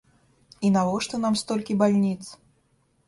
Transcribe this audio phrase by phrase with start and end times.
[0.67, 2.21] І навошта нам столькі бальніц?